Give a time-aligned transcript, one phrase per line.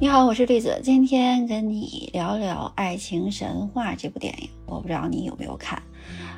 [0.00, 4.48] 你好，我是栗子，今天跟你聊聊《爱情神话》这部电影。
[4.64, 5.82] 我不知道你有没有看，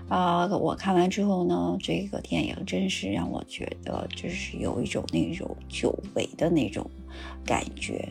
[0.08, 6.84] 啊，我看完之后呢，这个电影真是让我觉得就是有一种那种久违的那种
[7.46, 8.08] 感觉。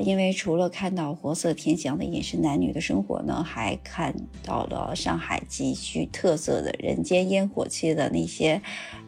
[0.00, 4.14] 因为除了看到活色天香的饮食男女的生活呢，还看
[4.44, 8.60] 到了上海极具特色的人间烟火气的那些，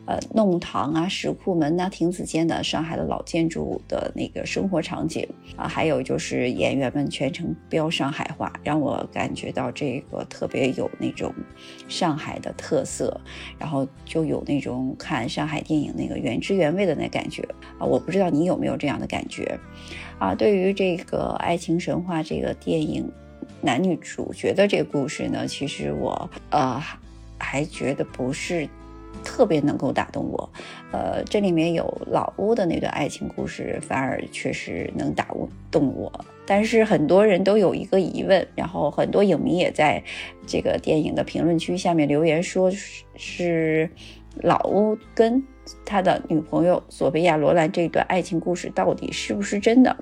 [0.06, 11.34] 呃，弄堂啊、石库门呐、亭子间的上海的老建筑的那个生活场景啊，还有就是演员们全程飙上海话，让我感觉到这个特别有那种
[11.88, 13.20] 上海的特色，
[13.58, 17.42] 然后就有那种看上海电影那个原汁原味的那感觉
[17.78, 17.84] 啊！
[17.84, 19.58] 我不知道你有没有这样的感觉。
[20.18, 23.10] 啊，对于这个《爱情神话》这个电影
[23.60, 26.80] 男女主角的这个故事呢，其实我呃
[27.38, 28.68] 还觉得不是
[29.24, 30.50] 特别能够打动我。
[30.92, 35.28] 呃，这里面有老屋的那段爱情故事，反而确实能打
[35.70, 36.12] 动我。
[36.46, 40.02] 但是很多人都有一个疑问，然后很多影迷也在
[40.46, 42.70] 这个电影的评论区下面留言说，
[43.16, 43.90] 是
[44.42, 45.42] 老屋跟。
[45.84, 49.96] 他的女朋友索菲亚·罗兰这段爱情故事到底是不是真的？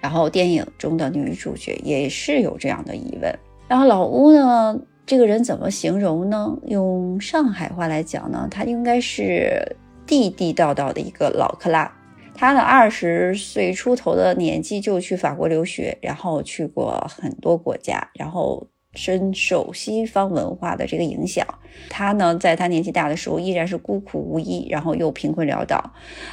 [0.00, 3.32] 然后电影中的女主角也是有这样的疑问。
[3.68, 6.58] 然后老乌呢，这个人怎么形容呢？
[6.66, 11.90] 用上海话来讲呢，他应该是地地道道的一个老克拉。
[12.34, 18.66] 他呢，二十岁出头的年纪就去法国留学，然后去过很多国家，然后。
[18.96, 21.46] 深受西方文化的这个影响，
[21.88, 25.92] 他呢，在他年纪大的时候依然是孤苦无依，然后又贫困潦倒，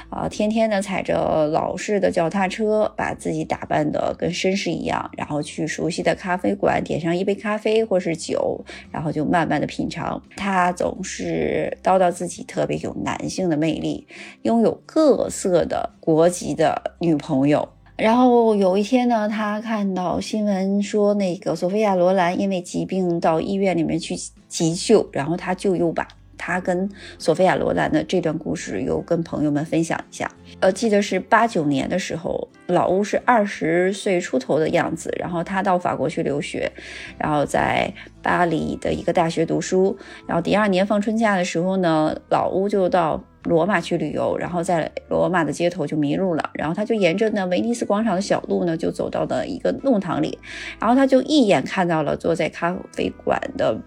[0.10, 10.22] 啊，天天呢踩着老式的脚踏车，把自己打扮的跟绅士一样，然后去熟悉的咖啡馆点上一杯咖啡或是酒，然后就慢慢的品尝。
[10.38, 14.08] 他总是叨叨自己特别有男性的魅力，
[14.44, 17.68] 拥有各色的国籍的女朋友。
[18.04, 24.14] 然后有一天呢，他看到新闻说，那个索菲亚·罗兰因为疾病到医院里面去
[24.50, 26.06] 急救，然后他就又把
[26.38, 30.30] 他跟索菲亚·罗兰的这段故事又跟朋友们分享一下。
[30.60, 36.70] 呃，记得是八九年的时候，老乌是二十岁出头的样子，然后他到法国去留学，
[37.18, 37.90] 然后在
[38.22, 39.98] 巴黎的一个大学读书，
[40.28, 43.24] 然后第二年放春假的时候呢，老乌就到。
[43.44, 50.38] 罗马去旅游，然后在罗马的街头就迷路了，然后他就沿着呢威尼斯广场的小路呢，就走到了一个弄堂里，
[50.80, 53.78] 然后他就一眼看到了坐在咖啡馆的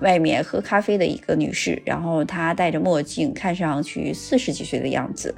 [0.00, 5.34] 外面喝咖啡的一个女士，然后她戴着墨镜，看上去四十几岁的样子，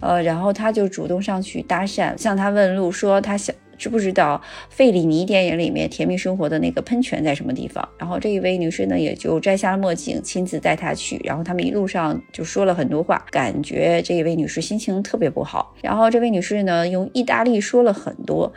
[0.00, 3.54] 呃，然后他就主动上去搭讪，向她问路，说他想。
[3.78, 7.86] 知不知道费里尼电影里面甜蜜生活的那个喷泉在什么地方？
[7.98, 11.20] 然后这一位女士呢，也就摘下了墨镜，亲自带她去。
[11.24, 15.74] 然后他们一路上就说了很多话，感觉这一位女士心情特别不好。
[15.82, 18.52] 然后这位女士呢，用意大利说了很多。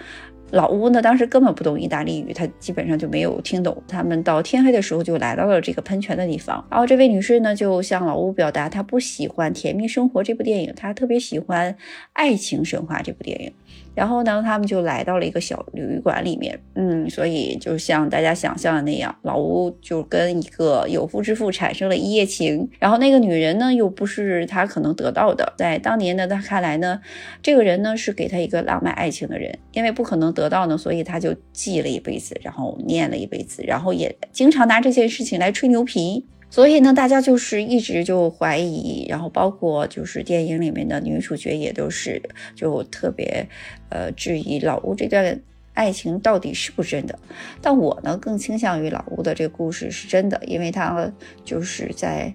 [0.51, 3.81] 老乌呢，当时根本不懂意大利语，他基本上就没有听懂。
[3.87, 6.65] 他们到天黑的时候就来到了这个喷泉的地方。
[6.71, 11.73] 然后这位女士呢，就向老乌表达她不喜欢《甜蜜生活》这部电影，她特别喜欢
[12.13, 13.51] 《爱情神话》这部电影。
[13.95, 22.69] 然后呢，他们就来到了一个小旅馆里面，嗯，所以就像大家想象的那样，老屋就跟一个有妇之夫产生了一夜情。
[22.79, 27.01] 然后那个女人呢，又不是他可能得到的，在当年的他看来呢，
[27.41, 36.25] 这个人呢是给他一个浪漫爱情的人，因为不可能得到呢，所以他就记了一辈子，然后念了一辈子，然后也经常拿这件事情来吹牛皮。
[36.49, 42.19] 所以呢，大家就是一直就怀疑，然后包括就是电影里面的女主角也都是
[42.55, 43.47] 就特别，
[43.89, 45.39] 呃，质疑老吴这段
[45.75, 47.19] 爱情到底是不是真的。
[47.61, 51.11] 但我呢更倾向于老吴的这个故事是真的，因为他
[51.45, 52.33] 就是在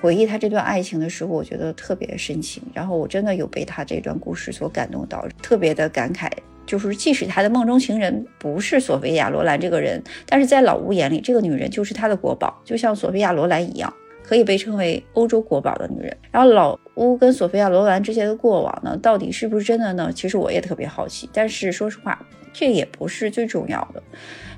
[0.00, 6.30] 回忆他这段爱情的时候，我觉得特别深情，然后我真的有被他这段故事所感动到，特别的感慨。
[6.66, 13.92] 就是，即使他的梦中情人不是索菲亚·罗兰这个人，但是在老吴眼里，这个女人就是他的国宝，就像索菲亚·罗兰一样，
[14.22, 16.16] 可以被称为欧洲国宝的女人。
[16.30, 20.10] 然后老吴跟索菲亚·罗兰之间的过往呢，到底是不是真的呢？
[20.14, 21.28] 其实我也特别好奇。
[21.32, 22.18] 但是说实话，
[22.52, 24.02] 这也不是最重要的。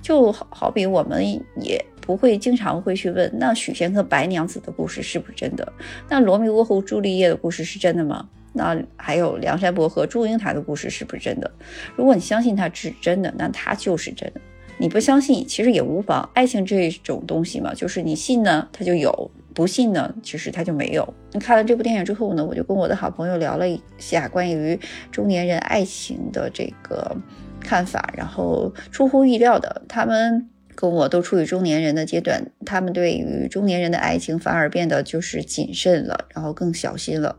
[0.01, 1.25] 就好好比我们
[1.61, 5.73] 也不会经常会去问，那许仙和白娘子的故事是不是真的？
[6.09, 8.29] 那罗密欧和朱丽叶的故事是真的吗？
[8.57, 11.51] 那还有梁山伯和祝英台的故事是不是真的？
[11.95, 14.41] 如果你相信它是真的，那它就是真的；
[14.79, 16.29] 你不相信，其实也无妨。
[16.35, 19.13] 爱情这种东西嘛，就是你信呢，它就有；
[19.55, 21.15] 不信呢，其实它就没有。
[21.33, 24.79] 你看了这部电影之后呢，我就跟我的好朋友聊了一下关于
[25.13, 27.15] 中年人爱情的这个
[27.61, 30.49] 看法，然后出乎意料的，他们。
[30.77, 37.39] 跟我都处于中年人的阶段，他们对于中年人的爱情反而变得就是谨慎了，然后更小心了。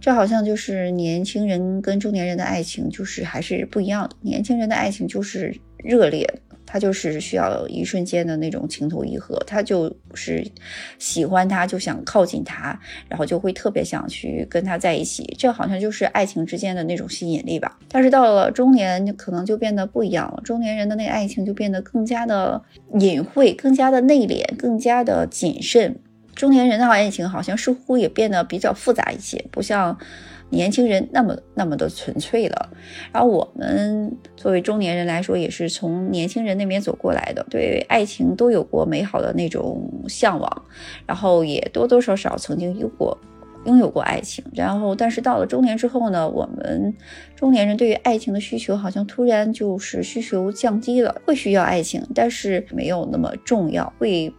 [0.00, 4.16] 这好像就是年轻人跟中年人的爱情就是还是不一样的。
[4.22, 6.26] 年轻人的爱情就是热烈。
[6.66, 10.46] 他就是需要一瞬间的那种情投意合，他就是
[10.98, 12.78] 喜欢他，就想靠近他，
[13.08, 15.34] 然后就会特别想去跟他在一起。
[15.38, 17.78] 这好像就是爱情之间的那种吸引力吧。
[17.88, 20.40] 但是到了中年，可能就变得不一样了。
[20.44, 22.62] 中年人的那个爱情就变得更加的
[23.00, 25.96] 隐晦，更加的内敛，更加的谨慎。
[26.34, 29.98] 中年人的爱情好像似乎也变得比较复杂一些，不像。
[30.50, 32.70] 年轻人那么那么的纯粹了，
[33.12, 40.62] 然后我们作为中年人来说，也是从年轻人那边走过来的，对爱情都有过美好的那种向往，
[41.06, 43.16] 然后也多多少少曾经有过
[43.64, 46.94] 拥有过爱情，然后但是到了中年之后呢，我们
[47.36, 54.32] 中年人对于爱情的需求好像突然就是需求降低了，会需要爱情，但是没有那么重要，会。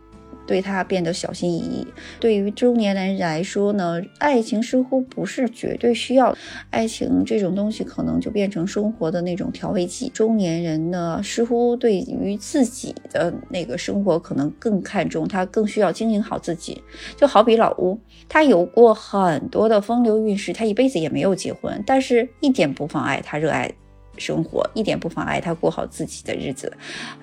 [0.46, 1.88] 对他变得小心翼翼。
[2.20, 6.36] 对于中年人来说呢，爱情似乎不是绝对需要。
[6.70, 10.10] 爱情这种东西可能就变成生活的那种调味剂。
[10.10, 16.82] 中年人呢，似乎对于自己的那个生活可能更看重，他更需要经营好自己。
[17.16, 23.72] 就好比老吴，他有过很多的风流韵事，他一辈子也没有结婚，但是一点不妨碍他热爱
[24.18, 26.72] 生活，一点不妨碍他过好自己的日子。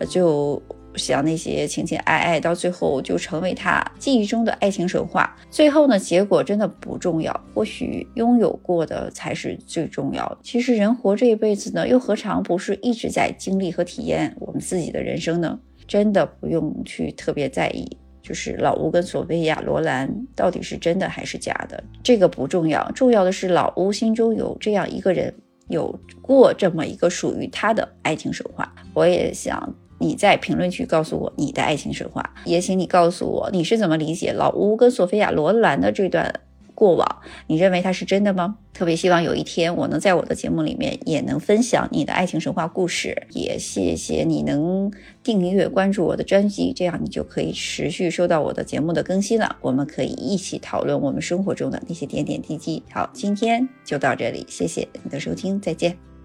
[0.09, 0.63] 就。
[0.99, 5.35] 像那些情情爱爱，到最后就成为他记忆中的爱情神话。
[5.51, 10.39] 最后呢，结果真的不重要，或许拥有过的才是最重要的。
[10.43, 15.59] 其实人活这一辈子呢，又何尝不是一直在经历和体验我们自己的人生呢？
[15.87, 17.89] 真的不用去特别在意，
[18.21, 22.91] 就是老吴跟索菲亚罗兰到底是真的还是假的，这个不重要。
[22.93, 25.33] 重要的是老吴心中有这样一个人，
[25.69, 28.71] 有过这么一个属于他的爱情神话。
[28.93, 29.75] 我也想。
[29.99, 36.41] 你在评论区告诉我你的爱情神话，也请你告诉我你是怎么理解老吴跟索菲亚罗兰的这段
[36.75, 37.05] 过往？
[37.49, 38.59] 你认为它是真的吗？
[38.73, 43.27] 特别希望有一天我能在我的节目里面也能分享你的爱情神话故事。
[43.31, 44.93] 也谢谢你能
[45.25, 49.57] 订阅关注我的专辑，这样你就可以持续收到我的节目的更新了。
[49.61, 52.81] 我们可以一起讨论我们生活中的那些点点滴滴。
[52.93, 56.18] 好，今天就到这里，谢谢你的收听，再见。